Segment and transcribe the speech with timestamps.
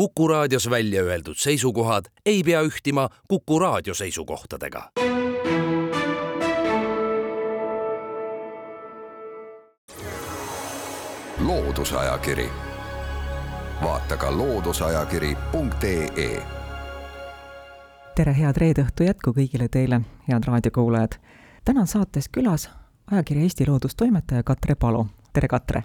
[0.00, 4.90] Kuku raadios välja öeldud seisukohad ei pea ühtima Kuku raadio seisukohtadega.
[11.38, 12.50] loodusajakiri,
[13.82, 16.42] vaata ka looduseajakiri.ee.
[18.14, 21.12] tere, head reede õhtu jätku kõigile teile, head raadiokuulajad.
[21.64, 22.70] täna on saates külas
[23.10, 25.06] ajakirja Eesti Loodus toimetaja Katre Palo.
[25.32, 25.82] tere, Katre!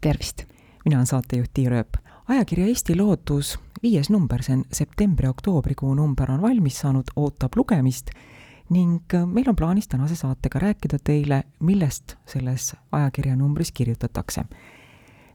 [0.00, 0.42] tervist!
[0.84, 1.88] mina olen saatejuht Tiir Ööp.
[2.28, 8.10] Ajakirja Eesti Loodus viies number, see on septembri-oktoobrikuu number, on valmis saanud, ootab lugemist
[8.70, 14.44] ning meil on plaanis tänase saatega rääkida teile, millest selles ajakirja numbris kirjutatakse.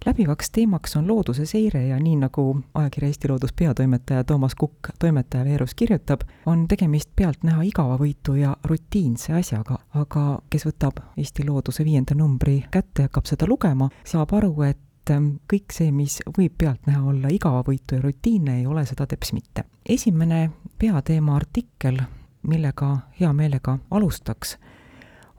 [0.05, 5.45] Läbivaks teemaks on looduse seire ja nii, nagu ajakirja Eesti Loodus peatoimetaja Toomas Kukk toimetaja
[5.45, 12.15] veerus kirjutab, on tegemist pealtnäha igavavõitu ja rutiinse asjaga, aga kes võtab Eesti Looduse viienda
[12.19, 14.77] numbri kätte ja hakkab seda lugema, saab aru, et
[15.11, 19.65] ähm, kõik see, mis võib pealtnäha olla igavavõitu ja rutiinne, ei ole seda teps mitte.
[19.89, 21.99] esimene peateema artikkel,
[22.47, 24.57] millega hea meelega alustaks,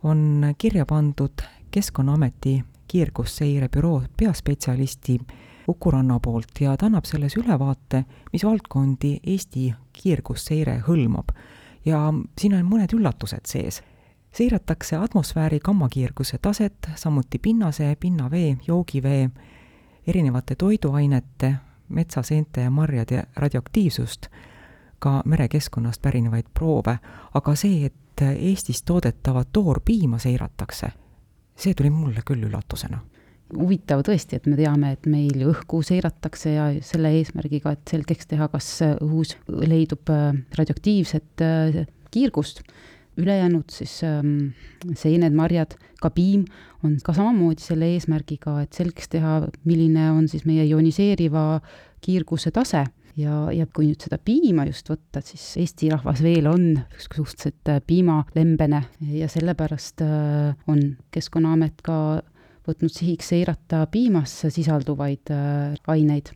[0.03, 5.19] on kirja pandud Keskkonnaameti kiirgusseire büroo peaspetsialisti
[5.69, 11.33] Uku Ranna poolt ja ta annab selles ülevaate, mis valdkondi Eesti kiirgusseire hõlmab.
[11.85, 13.83] ja siin on mõned üllatused sees.
[14.35, 19.31] Seiratakse atmosfääri gammakiirguse taset, samuti pinnase, pinnavee, joogivee,
[20.07, 21.55] erinevate toiduainete,
[21.89, 24.27] metsaseente ja marjade radioaktiivsust,
[24.99, 26.99] ka merekeskkonnast pärinevaid proove,
[27.35, 27.95] aga see, et
[28.39, 30.93] Eestis toodetavat toorpiima seiratakse
[31.57, 33.01] see tuli mulle küll üllatusena
[33.55, 38.27] huvitav tõesti, et me teame, et meil ju õhku seiratakse ja selle eesmärgiga, et selgeks
[38.31, 40.11] teha, kas õhus leidub
[40.59, 41.77] radioaktiivset äh,
[42.11, 42.65] kiirgust.
[43.21, 44.53] Ülejäänud siis ähm,
[44.99, 46.45] seened, marjad, ka piim
[46.85, 51.61] on ka samamoodi selle eesmärgiga, et selgeks teha, milline on siis meie ioniseeriva
[52.05, 52.85] kiirguse tase
[53.21, 57.81] ja, ja kui nüüd seda piima just võtta, siis Eesti rahvas veel on suhteliselt äh,
[57.87, 58.85] piimalembene
[59.15, 60.85] ja sellepärast äh, on
[61.15, 61.99] Keskkonnaamet ka
[62.65, 66.33] võtnud sihiks seirata piimas sisalduvaid äh, aineid.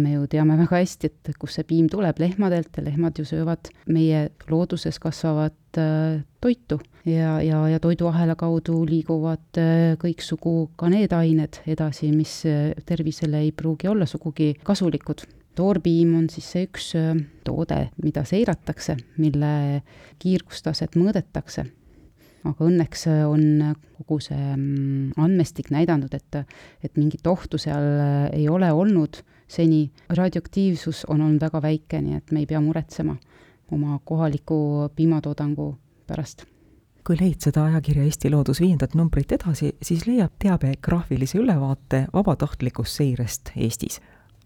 [0.00, 3.70] Me ju teame väga hästi, et kust see piim tuleb, lehmadelt ja lehmad ju söövad
[3.90, 5.54] meie looduses kasvavat
[6.40, 6.80] toitu.
[7.08, 9.60] Ja, ja, ja toiduahela kaudu liiguvad
[10.02, 12.42] kõiksugu ka need ained edasi, mis
[12.86, 15.24] tervisele ei pruugi olla sugugi kasulikud.
[15.56, 16.92] Toorpiim on siis see üks
[17.44, 19.82] toode, mida seiratakse, mille
[20.22, 21.66] kiirgustaset mõõdetakse.
[22.40, 26.38] aga õnneks on kogu see mm, andmestik näidanud, et,
[26.82, 29.90] et mingit ohtu seal ei ole olnud seni.
[30.08, 33.16] radioaktiivsus on olnud väga väike, nii et me ei pea muretsema
[33.72, 35.74] oma kohaliku piimatoodangu
[36.06, 36.46] pärast
[37.06, 43.00] kui leid seda ajakirja Eesti Loodus viiendat numbrit edasi, siis leiab teabe graafilise ülevaate vabatahtlikust
[43.00, 44.00] seirest Eestis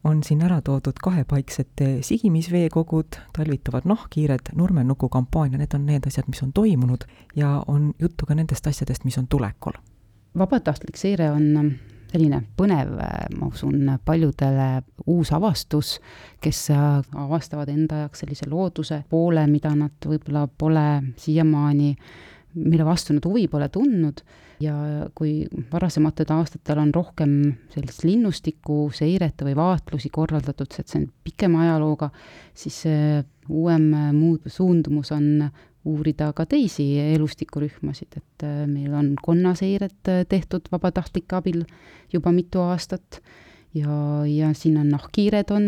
[0.04, 6.42] on siin ära toodud kahepaiksete sigimisveekogud, talvitavad nahkhiired, nurmenuku kampaania, need on need asjad, mis
[6.44, 9.72] on toimunud ja on juttu ka nendest asjadest, mis on tulekul.
[10.38, 11.72] vabatahtlik seire on
[12.14, 14.68] selline põnev, äh, ma usun, paljudele
[15.10, 15.96] uus avastus,
[16.42, 20.86] kes äh, avastavad enda jaoks sellise looduse poole, mida nad võib-olla pole
[21.20, 21.90] siiamaani
[22.54, 24.22] mille vastu nad huvi pole tundnud.
[24.62, 24.74] Ja
[25.18, 25.42] kui
[25.72, 27.32] varasematel aastatel on rohkem
[27.72, 32.12] sellist linnustiku seiret või vaatlusi korraldatud, see on pikema ajalooga,
[32.54, 32.84] siis
[33.50, 35.48] uuem muud suundumus on
[35.84, 41.64] uurida ka teisi elustikurühmasid, et meil on konnaseiret tehtud vabatahtlike abil
[42.12, 43.20] juba mitu aastat
[43.74, 45.64] ja, ja siin on nahkhiired on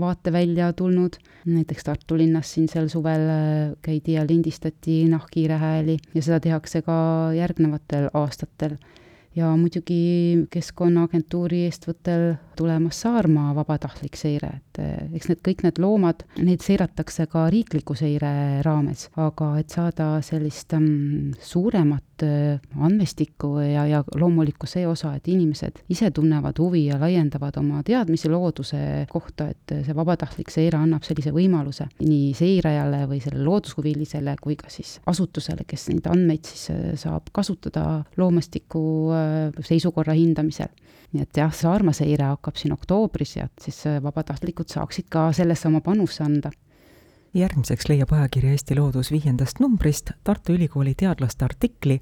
[0.00, 1.16] vaatevälja tulnud,
[1.46, 6.82] näiteks Tartu linnas siin sel suvel äh, käidi ja lindistati nahkhiire hääli ja seda tehakse
[6.82, 6.96] ka
[7.36, 8.76] järgnevatel aastatel
[9.36, 16.22] ja muidugi Keskkonnaagentuuri eestvõttel tulemas Saarmaa vabatahtlik seire, et eh, eks need kõik need loomad,
[16.38, 23.86] neid seiratakse ka riikliku seire raames, aga et saada sellist um, suuremat uh, andmestikku ja,
[23.90, 29.48] ja loomulikku see osa, et inimesed ise tunnevad huvi ja laiendavad oma teadmisi looduse kohta,
[29.50, 34.98] et see vabatahtlik seire annab sellise võimaluse nii seirajale või sellele loodushuvilisele kui ka siis
[35.10, 39.23] asutusele, kes neid andmeid siis eh, saab kasutada loomastiku uh,
[39.60, 40.72] seisukorra hindamisel.
[41.12, 45.68] nii et jah, saarmaseire hakkab siin oktoobris ja et siis äh, vabatahtlikud saaksid ka sellesse
[45.68, 46.50] oma panuse anda
[47.34, 52.00] järgmiseks leiab ajakiri Eesti Loodus viiendast numbrist Tartu Ülikooli teadlaste artikli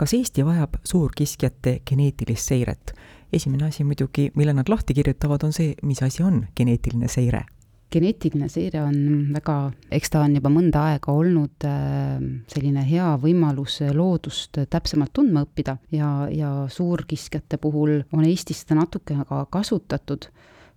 [0.00, 2.94] Kas Eesti vajab suurkiskjate geneetilist seiret?
[3.32, 7.44] esimene asi muidugi, mille nad lahti kirjutavad, on see, mis asi on geneetiline seire
[7.92, 9.56] geneetiline seire on väga,
[9.90, 12.18] eks ta on juba mõnda aega olnud äh,
[12.50, 19.18] selline hea võimalus loodust täpsemalt tundma õppida ja, ja suurkiskjate puhul on Eestis seda natuke
[19.28, 20.30] ka kasutatud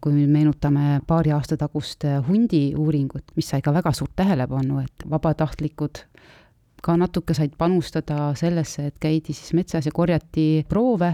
[0.03, 5.05] kui me meenutame paari aasta tagust hundi uuringut, mis sai ka väga suurt tähelepanu, et
[5.07, 6.01] vabatahtlikud
[6.83, 11.13] ka natuke said panustada sellesse, et käidi siis metsas ja korjati proove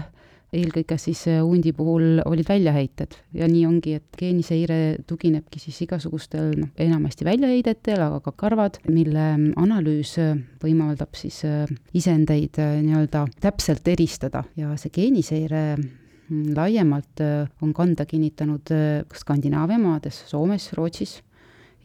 [0.56, 3.14] eelkõige siis äh, hundi puhul olid väljaheited.
[3.38, 9.26] Ja nii ongi, et geeniseire tuginebki siis igasugustel noh, enamasti väljaheidetel, aga ka karvad, mille
[9.36, 14.44] mm, analüüs äh, võimaldab siis äh, isendeid nii-öelda täpselt eristada.
[14.58, 17.24] Ja see geeniseire mm, laiemalt
[17.62, 18.74] on kanda kinnitanud
[19.22, 21.20] Skandinaavia maades, Soomes, Rootsis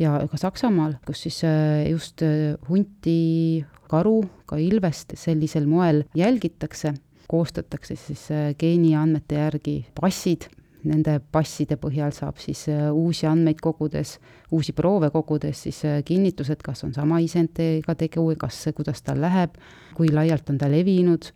[0.02, 1.40] ja ka Saksamaal, kus siis
[1.88, 2.24] just
[2.68, 4.20] hunti, karu,
[4.50, 6.96] ka ilvest sellisel moel jälgitakse
[7.28, 10.50] koostatakse siis äh, geeniandmete järgi passid,
[10.86, 14.18] nende passide põhjal saab siis äh, uusi andmeid kogudes,
[14.54, 19.58] uusi proove kogudes siis äh, kinnitused, kas on sama isenditega tegu, kas, kuidas tal läheb,
[19.98, 21.32] kui laialt on ta levinud.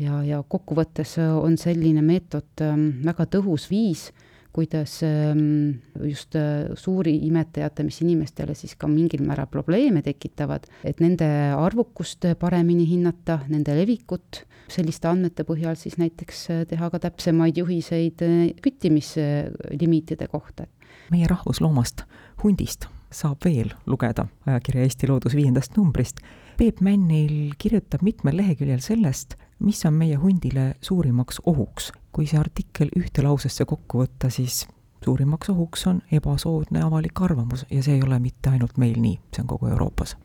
[0.00, 4.06] Ja, ja kokkuvõttes on selline meetod ähm, väga tõhus viis,
[4.52, 6.32] kuidas ähm, just
[6.80, 13.42] suuri imetajate, mis inimestele siis ka mingil määral probleeme tekitavad, et nende arvukust paremini hinnata,
[13.52, 20.66] nende levikut selliste andmete põhjal siis näiteks äh, teha ka täpsemaid juhiseid äh, küttimislimiitide kohta.
[21.10, 22.04] meie rahvusloomast,
[22.42, 26.20] hundist, saab veel lugeda ajakirja Eesti Loodus viiendast numbrist.
[26.56, 31.92] Peep Männil kirjutab mitmel leheküljel sellest, mis on meie hundile suurimaks ohuks.
[32.12, 34.66] kui see artikkel ühte lausesse kokku võtta, siis
[35.04, 39.42] suurimaks ohuks on ebasoodne avalik arvamus ja see ei ole mitte ainult meil nii, see
[39.42, 40.16] on kogu Euroopas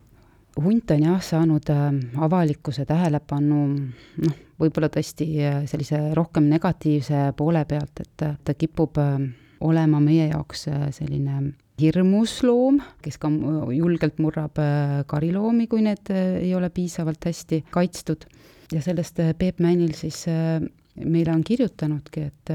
[0.63, 1.87] hunt on jah saanud äh,
[2.23, 3.59] avalikkuse tähelepanu
[4.23, 8.99] noh, võib-olla tõesti äh, sellise rohkem negatiivse poole pealt, et äh, ta kipub
[9.67, 11.39] olema meie jaoks selline
[11.81, 13.29] hirmus loom, kes ka
[13.73, 14.57] julgelt murrab
[15.09, 18.25] kariloomi, kui need ei ole piisavalt hästi kaitstud.
[18.73, 22.51] ja sellest Peep Männil siis meile on kirjutanudki, et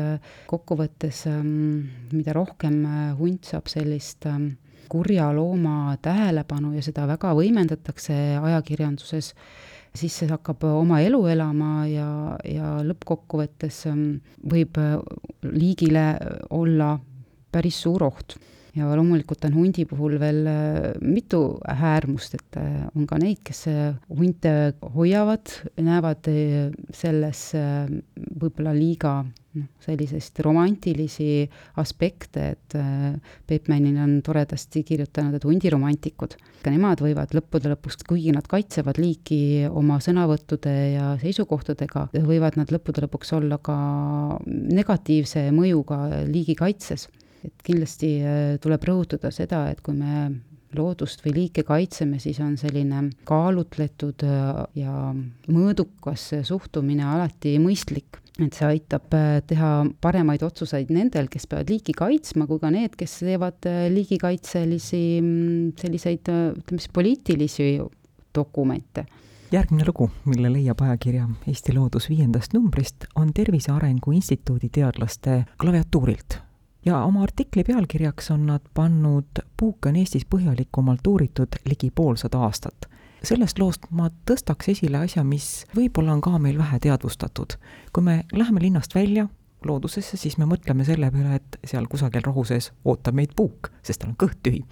[0.51, 2.83] kokkuvõttes ähm, mida rohkem
[3.19, 4.53] hunt saab sellist ähm,
[4.93, 9.33] kurja looma tähelepanu ja seda väga võimendatakse ajakirjanduses,
[9.97, 12.09] siis see hakkab oma elu elama ja,
[12.49, 14.07] ja lõppkokkuvõttes ähm,
[14.49, 14.97] võib äh,
[15.49, 16.07] liigile
[16.53, 16.97] olla
[17.53, 18.39] päris suur oht.
[18.73, 23.67] Ja loomulikult on hundi puhul veel äh, mitu äärmust, et äh, on ka neid, kes
[24.09, 24.55] hunte
[24.95, 26.29] hoiavad, näevad
[26.97, 27.51] selles
[28.41, 29.21] võib-olla liiga
[29.59, 31.45] noh, selliseid romantilisi
[31.81, 33.15] aspekte, et äh,
[33.49, 39.01] Peep Männil on toredasti kirjutanud, et hundiromantikud, ka nemad võivad lõppude lõpuks, kuigi nad kaitsevad
[39.03, 43.77] liiki oma sõnavõttude ja seisukohtadega, võivad nad lõppude lõpuks olla ka
[44.47, 47.09] negatiivse mõjuga liigi kaitses.
[47.43, 50.31] et kindlasti äh, tuleb rõhutada seda, et kui me
[50.73, 55.11] loodust või liike kaitseme, siis on selline kaalutletud äh, ja
[55.51, 59.71] mõõdukas suhtumine alati mõistlik et see aitab äh, teha
[60.01, 65.75] paremaid otsuseid nendel, kes peavad liiki kaitsma, kui ka need, kes teevad äh, liigikaitselisi mm,
[65.81, 67.75] selliseid, äh, ütleme siis poliitilisi
[68.33, 69.05] dokumente
[69.53, 76.39] järgmine lugu, mille leiab ajakirja Eesti Loodus viiendast numbrist, on Tervise Arengu Instituudi teadlaste klaviatuurilt.
[76.87, 82.89] ja oma artikli pealkirjaks on nad pannud Puuke on Eestis põhjalikumalt uuritud ligi poolsada aastat
[83.25, 87.57] sellest loost ma tõstaks esile asja, mis võib-olla on ka meil vähe teadvustatud.
[87.93, 89.29] kui me läheme linnast välja
[89.67, 94.03] loodusesse, siis me mõtleme selle peale, et seal kusagil rohu sees ootab meid puuk, sest
[94.03, 94.65] tal on kõht tühi.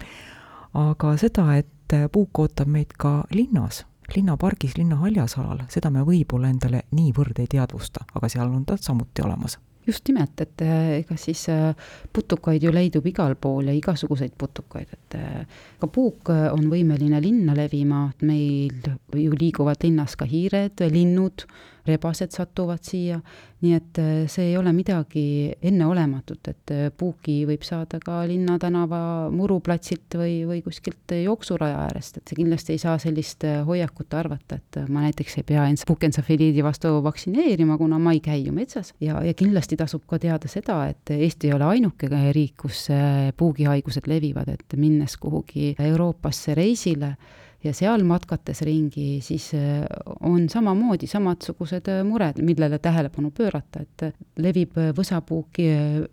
[0.73, 6.85] aga seda, et puuk ootab meid ka linnas, linnapargis, linna haljasalal, seda me võib-olla endale
[6.91, 9.59] niivõrd ei teadvusta, aga seal on ta samuti olemas
[9.91, 11.71] just nimelt, et äh, ega siis äh,
[12.13, 17.55] putukaid ju leidub igal pool ja igasuguseid putukaid, et äh, ka puuk on võimeline linna
[17.57, 21.45] levima, meil ju liiguvad linnas ka hiired, linnud,
[21.87, 23.19] rebased satuvad siia,
[23.61, 25.23] nii et äh, see ei ole midagi
[25.69, 29.01] enneolematut, et äh, puuki võib saada ka linnatänava
[29.33, 34.81] muruplatsilt või, või kuskilt jooksuraja äärest, et kindlasti ei saa sellist äh, hoiakut arvata, et
[34.89, 38.93] ma näiteks ei pea end puukentsefaliidi vastu vaktsineerima, kuna ma ei käi ju metsas.
[39.01, 42.87] ja, ja kindlasti tasub ka teada seda, et Eesti ei ole ainuke riik, kus
[43.37, 47.15] puugihaigused levivad, et minnes kuhugi Euroopasse reisile,
[47.63, 49.85] ja seal matkates ringi, siis äh,
[50.25, 55.67] on samamoodi samasugused äh, mured, millele tähelepanu pöörata, et äh, levib võsapuuki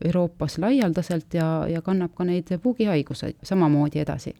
[0.05, 4.35] Euroopas laialdaselt ja, ja kannab ka neid puugihaiguseid samamoodi edasi.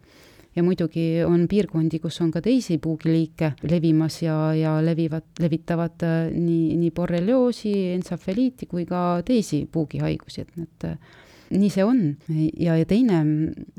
[0.57, 6.75] Ja muidugi on piirkondi, kus on ka teisi puugiliike levimas ja, ja levivad, levitavad nii,
[6.81, 10.89] nii borrelioosi, entsafeliiti kui ka teisi puugihaigusi, et need
[11.51, 12.03] nii see on
[12.61, 13.23] ja, ja teine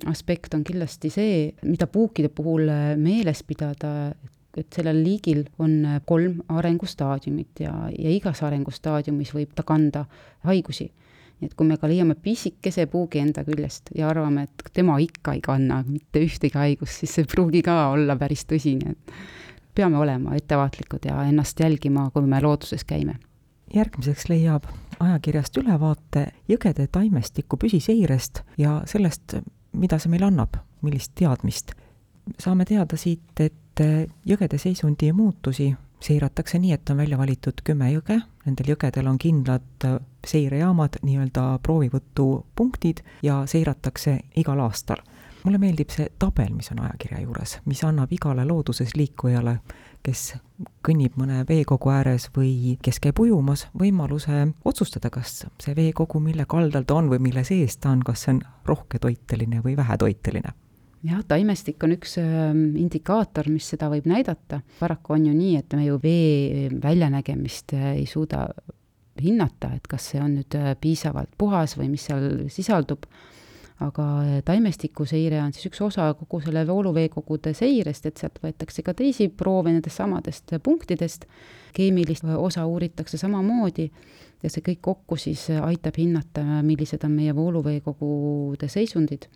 [0.10, 4.12] aspekt on kindlasti see, mida puukide puhul meeles pidada,
[4.58, 10.06] et sellel liigil on kolm arengustaadiumit ja, ja igas arengustaadiumis võib ta kanda
[10.50, 10.90] haigusi.
[11.40, 15.38] nii et kui me ka leiame pisikese puugi enda küljest ja arvame, et tema ikka
[15.38, 19.16] ei kanna mitte ühtegi haigust, siis see ei pruugi ka olla päris tõsi, nii et
[19.76, 23.20] peame olema ettevaatlikud ja ennast jälgima, kui me looduses käime.
[23.74, 24.66] järgmiseks leiab
[25.00, 29.38] ajakirjast ülevaate jõgede taimestiku püsiseirest ja sellest,
[29.74, 31.76] mida see meile annab, millist teadmist.
[32.40, 33.84] saame teada siit, et
[34.26, 39.88] jõgede seisundi muutusi seiratakse nii, et on välja valitud kümme jõge, nendel jõgedel on kindlad
[40.28, 45.04] seirejaamad, nii-öelda proovivõtupunktid ja seiratakse igal aastal.
[45.44, 49.60] Mulle meeldib see tabel, mis on ajakirja juures, mis annab igale looduses liikujale,
[50.04, 50.34] kes
[50.86, 56.88] kõnnib mõne veekogu ääres või kes käib ujumas, võimaluse otsustada, kas see veekogu, mille kaldal
[56.88, 60.56] ta on või mille sees ta on, kas see on rohketoiteline või vähetoiteline
[61.08, 64.62] jah, taimestik on üks ähm, indikaator, mis seda võib näidata.
[64.80, 68.48] paraku on ju nii, et me ju vee väljanägemist äh, ei suuda
[69.20, 73.08] hinnata, et kas see on nüüd äh, piisavalt puhas või mis seal sisaldub,
[73.80, 78.94] aga äh, taimestikuseire on siis üks osa kogu selle vooluveekogude seirest, et sealt võetakse ka
[78.98, 81.28] teisi proove nendest samadest punktidest,
[81.76, 83.90] keemilist osa uuritakse samamoodi
[84.44, 89.30] ja see kõik kokku siis aitab hinnata, millised on meie vooluveekogude seisundid.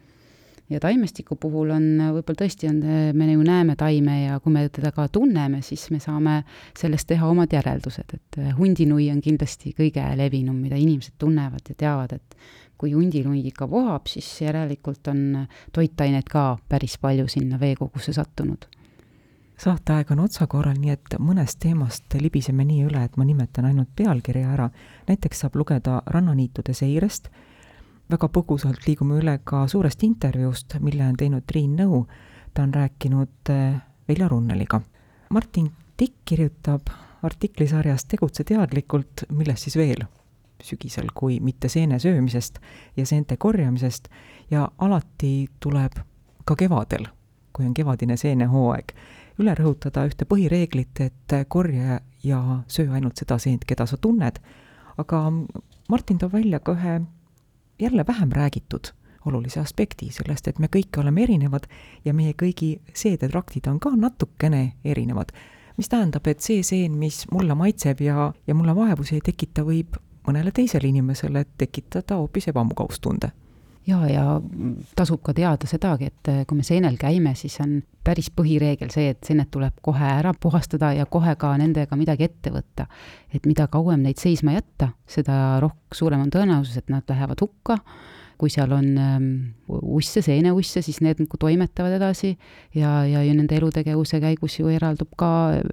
[0.72, 1.84] Ja taimestiku puhul on
[2.16, 2.78] võib-olla tõesti on,
[3.14, 6.38] me ju näeme taime ja kui me teda ka tunneme, siis me saame
[6.80, 12.16] sellest teha omad järeldused, et hundinui on kindlasti kõige levinum, mida inimesed tunnevad ja teavad,
[12.16, 12.38] et
[12.78, 18.68] kui hundinui ikka vohab, siis järelikult on toitainet ka päris palju sinna veekogusse sattunud
[19.64, 24.54] saateaeg on otsakorral, nii et mõnest teemast libiseme nii üle, et ma nimetan ainult pealkirja
[24.56, 24.70] ära.
[25.08, 27.30] näiteks saab lugeda rannaniitude seirest
[28.12, 32.06] väga põgusalt liigume üle ka suurest intervjuust, mille on teinud Triin Nõu.
[32.54, 34.82] ta on rääkinud äh, Velja Runneliga.
[35.30, 36.90] Martin Tikk kirjutab
[37.24, 40.06] artiklisarjas Tegutse teadlikult, millest siis veel
[40.64, 42.60] sügisel, kui mitte seene söömisest
[42.98, 44.10] ja seente korjamisest
[44.52, 46.00] ja alati tuleb
[46.46, 47.08] ka kevadel,
[47.54, 48.96] kui on kevadine seenehooaeg,
[49.40, 54.40] üle rõhutada ühte põhireeglit, et korja ja söö ainult seda seent, keda sa tunned,
[54.98, 55.24] aga
[55.90, 57.00] Martin toob välja ka ühe
[57.82, 58.94] jälle vähem räägitud
[59.26, 61.68] olulise aspekti sellest, et me kõik oleme erinevad
[62.06, 65.32] ja meie kõigi seedetraktid on ka natukene erinevad.
[65.78, 69.96] mis tähendab, et see seen, mis mulle maitseb ja, ja mulle vaevusi ei tekita, võib
[70.28, 73.32] mõnele teisele inimesele tekitada hoopis ebamugavustunde
[73.88, 74.26] ja, ja
[74.96, 79.24] tasub ka teada sedagi, et kui me seenel käime, siis on päris põhireegel see, et
[79.28, 82.88] seened tuleb kohe ära puhastada ja kohe ka nendega midagi ette võtta.
[83.34, 87.80] et mida kauem neid seisma jätta, seda roh-, suurem on tõenäosus, et nad lähevad hukka
[88.44, 89.28] kui seal on ähm,
[89.72, 92.34] usse, seeneusse, siis need nagu toimetavad edasi
[92.76, 95.30] ja, ja, ja nende elutegevuse käigus ju eraldub ka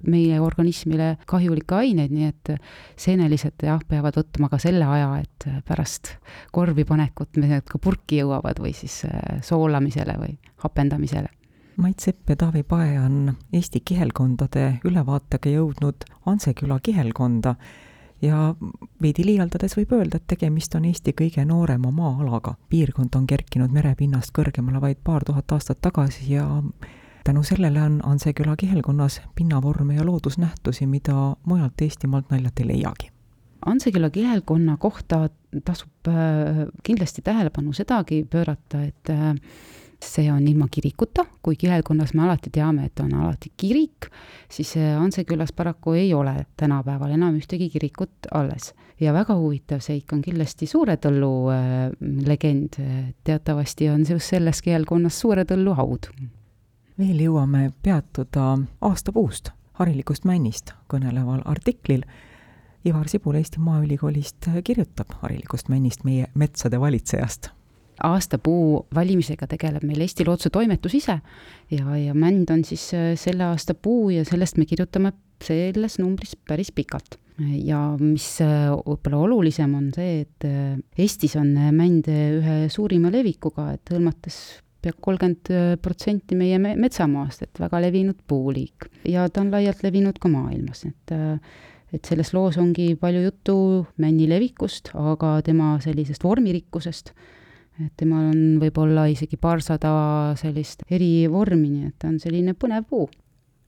[0.07, 2.53] meie organismile kahjulikke aineid, nii et
[2.95, 6.13] seenelised jah, peavad võtma ka selle aja, et pärast
[6.55, 11.27] korvi panekut need ka purki jõuavad või siis äh, soolamisele või hapendamisele.
[11.81, 17.55] Mait Sepp ja Taavi Pae on Eesti kihelkondade ülevaatega jõudnud Anseküla kihelkonda
[18.21, 18.55] ja
[19.01, 22.55] veidi liialdades võib öelda, et tegemist on Eesti kõige noorema maa-alaga.
[22.69, 26.63] piirkond on kerkinud merepinnast kõrgemale vaid paar tuhat aastat tagasi ja
[27.23, 33.11] tänu sellele on Anseküla kihelkonnas pinnavorme ja loodusnähtusi, mida mujalt Eestimaalt naljalt ei leiagi.
[33.65, 35.29] Anseküla kihelkonna kohta
[35.65, 39.35] tasub äh, kindlasti tähelepanu sedagi pöörata, et äh,
[40.05, 44.07] see on ilma kirikuta, kui kihelkonnas me alati teame, et on alati kirik,
[44.49, 48.73] siis Ansekülas paraku ei ole tänapäeval enam ühtegi kirikut alles.
[48.99, 51.91] ja väga huvitav seik on kindlasti Suure Tõllu äh,
[52.27, 52.77] legend,
[53.23, 56.11] teatavasti on just selles kihelkonnas Suure Tõllu haud.
[56.99, 62.03] veel jõuame peatuda aastapuust, harilikust männist kõneleval artiklil
[62.85, 67.51] Ivar Sibul Eesti Maaülikoolist kirjutab harilikust männist, meie metsade valitsejast
[68.07, 71.17] aastapuu valimisega tegeleb meil Eesti Looduse Toimetus ise
[71.71, 76.35] ja, ja mänd on siis äh, selle aasta puu ja sellest me kirjutame selles numbris
[76.47, 77.17] päris pikalt.
[77.41, 83.71] ja mis äh, võib-olla olulisem, on see, et äh, Eestis on mänd ühe suurima levikuga,
[83.77, 84.37] et hõlmates
[84.81, 88.89] pea kolmkümmend protsenti meie metsamaast, et väga levinud puuliik.
[89.05, 91.19] ja ta on laialt levinud ka maailmas, et
[91.91, 93.55] et selles loos ongi palju juttu
[93.99, 97.11] männi levikust, aga tema sellisest vormirikkusest
[97.79, 99.91] et temal on võib-olla isegi paarsada
[100.39, 103.09] sellist eri vormi, nii et ta on selline põnev puu.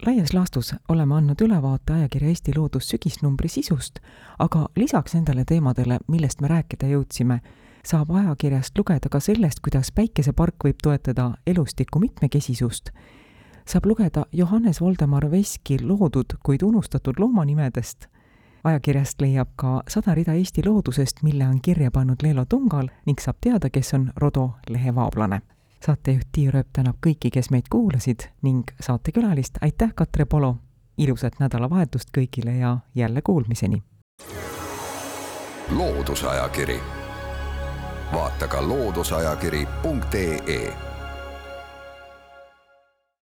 [0.03, 4.01] Laias laastus oleme andnud ülevaate ajakirja Eesti Loodus sügisnumbri sisust,
[4.39, 7.39] aga lisaks nendele teemadele, millest me rääkida jõudsime,
[7.87, 12.91] saab ajakirjast lugeda ka sellest, kuidas päikesepark võib toetada elustiku mitmekesisust,
[13.63, 18.09] saab lugeda Johannes Voldemar Veski loodud, kuid unustatud loomanimedest,
[18.63, 23.35] ajakirjast leiab ka sada rida Eesti loodusest, mille on kirja pannud Leelo Tungal ning saab
[23.41, 25.41] teada, kes on Rodo lehe vaablane.
[25.85, 30.55] saatejuht Tiia Rööp tänab kõiki, kes meid kuulasid ning saatekülalist aitäh, Katre Polo!
[30.97, 33.83] ilusat nädalavahetust kõigile ja jälle kuulmiseni!
[35.69, 36.79] loodusajakiri,
[38.13, 40.92] vaata ka looduseajakiri.ee